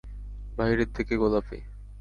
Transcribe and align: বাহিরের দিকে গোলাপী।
বাহিরের 0.57 0.89
দিকে 0.95 1.15
গোলাপী। 1.17 1.59